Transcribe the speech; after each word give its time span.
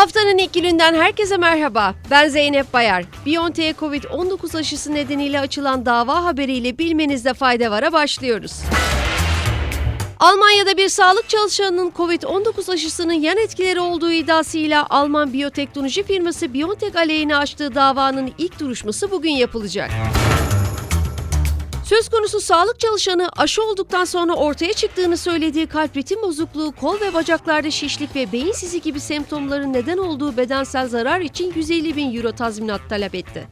Haftanın 0.00 0.38
ilk 0.38 0.54
gününden 0.54 0.94
herkese 0.94 1.36
merhaba. 1.36 1.94
Ben 2.10 2.28
Zeynep 2.28 2.72
Bayar. 2.72 3.04
BioNTech 3.26 3.78
Covid-19 3.78 4.58
aşısı 4.58 4.94
nedeniyle 4.94 5.40
açılan 5.40 5.86
dava 5.86 6.24
haberiyle 6.24 6.78
bilmenizde 6.78 7.34
fayda 7.34 7.70
vara 7.70 7.92
başlıyoruz. 7.92 8.52
Almanya'da 10.20 10.76
bir 10.76 10.88
sağlık 10.88 11.28
çalışanının 11.28 11.90
Covid-19 11.90 12.72
aşısının 12.72 13.12
yan 13.12 13.36
etkileri 13.36 13.80
olduğu 13.80 14.12
iddiasıyla 14.12 14.86
Alman 14.90 15.32
biyoteknoloji 15.32 16.02
firması 16.02 16.54
BioNTech 16.54 16.96
aleyhine 16.96 17.36
açtığı 17.36 17.74
davanın 17.74 18.32
ilk 18.38 18.60
duruşması 18.60 19.10
bugün 19.10 19.32
yapılacak. 19.32 19.90
Söz 21.90 22.08
konusu 22.08 22.40
sağlık 22.40 22.80
çalışanı 22.80 23.28
aşı 23.36 23.62
olduktan 23.62 24.04
sonra 24.04 24.34
ortaya 24.34 24.72
çıktığını 24.72 25.16
söylediği 25.16 25.66
kalp 25.66 25.96
ritim 25.96 26.22
bozukluğu, 26.22 26.72
kol 26.80 27.00
ve 27.00 27.14
bacaklarda 27.14 27.70
şişlik 27.70 28.16
ve 28.16 28.32
beyin 28.32 28.52
sizi 28.52 28.80
gibi 28.80 29.00
semptomların 29.00 29.72
neden 29.72 29.98
olduğu 29.98 30.36
bedensel 30.36 30.88
zarar 30.88 31.20
için 31.20 31.52
150 31.56 31.96
bin 31.96 32.16
euro 32.16 32.32
tazminat 32.32 32.80
talep 32.88 33.14
etti. 33.14 33.48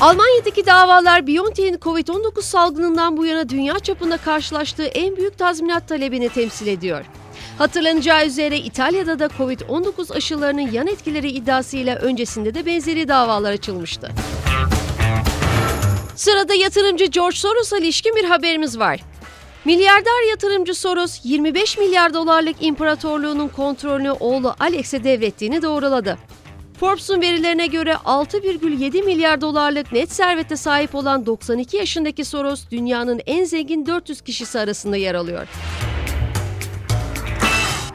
Almanya'daki 0.00 0.66
davalar 0.66 1.26
BioNTech'in 1.26 1.76
Covid-19 1.76 2.42
salgınından 2.42 3.16
bu 3.16 3.26
yana 3.26 3.48
dünya 3.48 3.78
çapında 3.78 4.16
karşılaştığı 4.16 4.86
en 4.86 5.16
büyük 5.16 5.38
tazminat 5.38 5.88
talebini 5.88 6.28
temsil 6.28 6.66
ediyor. 6.66 7.04
Hatırlanacağı 7.58 8.26
üzere 8.26 8.58
İtalya'da 8.58 9.18
da 9.18 9.26
Covid-19 9.26 10.14
aşılarının 10.14 10.70
yan 10.72 10.86
etkileri 10.86 11.30
iddiasıyla 11.30 11.96
öncesinde 11.96 12.54
de 12.54 12.66
benzeri 12.66 13.08
davalar 13.08 13.52
açılmıştı. 13.52 14.12
Sırada 16.16 16.54
yatırımcı 16.54 17.04
George 17.04 17.36
Soros'a 17.36 17.78
ilişkin 17.78 18.16
bir 18.16 18.24
haberimiz 18.24 18.78
var. 18.78 19.00
Milyarder 19.64 20.30
yatırımcı 20.30 20.74
Soros 20.74 21.20
25 21.24 21.78
milyar 21.78 22.14
dolarlık 22.14 22.56
imparatorluğunun 22.60 23.48
kontrolünü 23.48 24.10
oğlu 24.10 24.54
Alex'e 24.60 25.04
devrettiğini 25.04 25.62
doğruladı. 25.62 26.18
Forbes'un 26.80 27.20
verilerine 27.20 27.66
göre 27.66 27.92
6,7 27.92 29.04
milyar 29.04 29.40
dolarlık 29.40 29.92
net 29.92 30.12
servete 30.12 30.56
sahip 30.56 30.94
olan 30.94 31.26
92 31.26 31.76
yaşındaki 31.76 32.24
Soros 32.24 32.62
dünyanın 32.70 33.20
en 33.26 33.44
zengin 33.44 33.86
400 33.86 34.20
kişisi 34.20 34.58
arasında 34.58 34.96
yer 34.96 35.14
alıyor. 35.14 35.48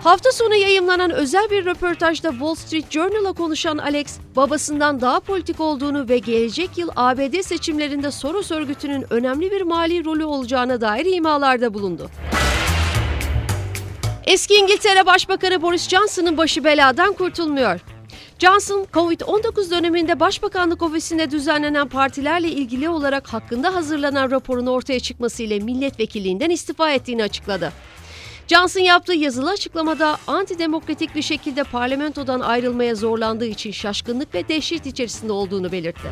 Hafta 0.04 0.32
sonu 0.32 0.56
yayımlanan 0.56 1.12
özel 1.12 1.50
bir 1.50 1.66
röportajda 1.66 2.32
Wall 2.32 2.56
Street 2.56 2.92
Journal'a 2.92 3.34
konuşan 3.34 3.78
Alex, 3.78 4.18
babasından 4.36 5.02
daha 5.02 5.20
politik 5.20 5.60
olduğunu 5.60 6.10
ve 6.10 6.18
gelecek 6.18 6.78
yıl 6.78 6.90
ABD 6.96 7.42
seçimlerinde 7.42 8.12
Soros 8.12 8.52
örgütünün 8.52 9.06
önemli 9.10 9.52
bir 9.52 9.62
mali 9.62 10.06
rolü 10.06 10.26
olacağına 10.26 10.82
dair 10.82 11.06
imalarda 11.06 11.74
bulundu. 11.74 12.10
Eski 14.26 14.56
İngiltere 14.56 15.06
Başbakanı 15.06 15.62
Boris 15.62 15.90
Johnson'ın 15.90 16.38
başı 16.38 16.64
beladan 16.64 17.14
kurtulmuyor. 17.14 17.80
Johnson, 18.40 18.88
Covid-19 18.94 19.72
döneminde 19.72 20.20
Başbakanlık 20.20 20.82
ofisinde 20.82 21.32
düzenlenen 21.32 21.88
partilerle 21.88 22.48
ilgili 22.48 22.90
olarak 22.90 23.28
hakkında 23.34 23.74
hazırlanan 23.76 24.32
raporun 24.32 24.66
ortaya 24.66 25.00
çıkmasıyla 25.00 25.60
milletvekilliğinden 25.60 26.50
istifa 26.50 26.92
ettiğini 26.92 27.24
açıkladı. 27.24 27.72
Johnson 28.48 28.82
yaptığı 28.82 29.14
yazılı 29.14 29.50
açıklamada 29.50 30.18
antidemokratik 30.28 31.16
bir 31.16 31.22
şekilde 31.22 31.64
parlamentodan 31.64 32.40
ayrılmaya 32.40 32.96
zorlandığı 32.96 33.46
için 33.46 33.72
şaşkınlık 33.72 34.36
ve 34.36 34.48
dehşet 34.48 34.86
içerisinde 34.86 35.32
olduğunu 35.32 35.72
belirtti. 35.72 36.10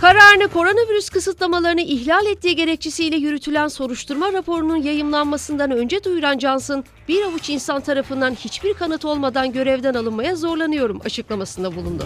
Kararını 0.00 0.48
koronavirüs 0.48 1.08
kısıtlamalarını 1.08 1.80
ihlal 1.80 2.26
ettiği 2.26 2.56
gerekçesiyle 2.56 3.16
yürütülen 3.16 3.68
soruşturma 3.68 4.32
raporunun 4.32 4.76
yayımlanmasından 4.76 5.70
önce 5.70 6.04
duyuran 6.04 6.38
Johnson, 6.38 6.84
bir 7.08 7.22
avuç 7.22 7.50
insan 7.50 7.80
tarafından 7.80 8.34
hiçbir 8.34 8.74
kanıt 8.74 9.04
olmadan 9.04 9.52
görevden 9.52 9.94
alınmaya 9.94 10.36
zorlanıyorum 10.36 11.00
açıklamasında 11.04 11.76
bulundu. 11.76 12.04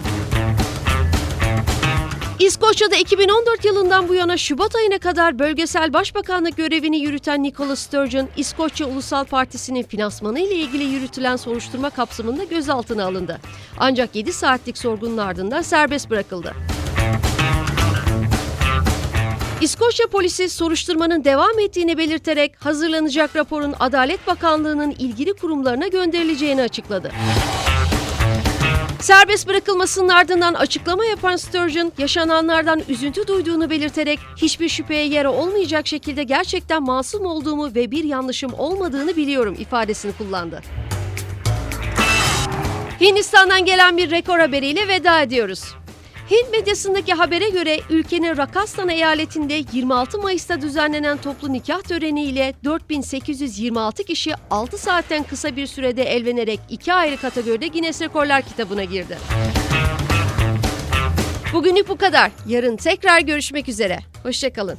İskoçya'da 2.46 2.96
2014 2.96 3.64
yılından 3.64 4.08
bu 4.08 4.14
yana 4.14 4.36
Şubat 4.36 4.76
ayına 4.76 4.98
kadar 4.98 5.38
bölgesel 5.38 5.92
başbakanlık 5.92 6.56
görevini 6.56 6.98
yürüten 6.98 7.42
Nicola 7.42 7.76
Sturgeon, 7.76 8.28
İskoçya 8.36 8.86
Ulusal 8.86 9.24
Partisi'nin 9.24 9.82
finansmanı 9.82 10.40
ile 10.40 10.54
ilgili 10.54 10.84
yürütülen 10.84 11.36
soruşturma 11.36 11.90
kapsamında 11.90 12.44
gözaltına 12.44 13.04
alındı. 13.04 13.40
Ancak 13.78 14.16
7 14.16 14.32
saatlik 14.32 14.78
sorgunun 14.78 15.18
ardından 15.18 15.62
serbest 15.62 16.10
bırakıldı. 16.10 16.54
İskoçya 19.60 20.06
polisi 20.06 20.48
soruşturmanın 20.48 21.24
devam 21.24 21.58
ettiğini 21.58 21.98
belirterek 21.98 22.52
hazırlanacak 22.64 23.36
raporun 23.36 23.74
Adalet 23.80 24.26
Bakanlığı'nın 24.26 24.90
ilgili 24.90 25.32
kurumlarına 25.32 25.86
gönderileceğini 25.86 26.62
açıkladı. 26.62 27.12
Serbest 29.00 29.48
bırakılmasının 29.48 30.08
ardından 30.08 30.54
açıklama 30.54 31.04
yapan 31.04 31.36
Sturgeon, 31.36 31.92
yaşananlardan 31.98 32.82
üzüntü 32.88 33.26
duyduğunu 33.26 33.70
belirterek 33.70 34.18
hiçbir 34.36 34.68
şüpheye 34.68 35.06
yer 35.06 35.24
olmayacak 35.24 35.86
şekilde 35.86 36.22
gerçekten 36.22 36.82
masum 36.82 37.26
olduğumu 37.26 37.74
ve 37.74 37.90
bir 37.90 38.04
yanlışım 38.04 38.52
olmadığını 38.54 39.16
biliyorum 39.16 39.56
ifadesini 39.58 40.12
kullandı. 40.12 40.62
Hindistan'dan 43.00 43.64
gelen 43.64 43.96
bir 43.96 44.10
rekor 44.10 44.38
haberiyle 44.38 44.88
veda 44.88 45.22
ediyoruz. 45.22 45.74
Hint 46.30 46.50
medyasındaki 46.52 47.12
habere 47.12 47.48
göre 47.48 47.80
ülkenin 47.90 48.36
Rakastan 48.36 48.88
eyaletinde 48.88 49.62
26 49.72 50.18
Mayıs'ta 50.18 50.60
düzenlenen 50.60 51.16
toplu 51.16 51.52
nikah 51.52 51.82
töreniyle 51.82 52.54
4826 52.64 54.04
kişi 54.04 54.32
6 54.50 54.78
saatten 54.78 55.22
kısa 55.22 55.56
bir 55.56 55.66
sürede 55.66 56.04
evlenerek 56.04 56.60
iki 56.70 56.92
ayrı 56.92 57.16
kategoride 57.16 57.68
Guinness 57.68 58.02
Rekorlar 58.02 58.42
kitabına 58.42 58.84
girdi. 58.84 59.18
Bugünlük 61.52 61.88
bu 61.88 61.96
kadar. 61.96 62.30
Yarın 62.46 62.76
tekrar 62.76 63.20
görüşmek 63.20 63.68
üzere. 63.68 63.98
Hoşçakalın. 64.22 64.78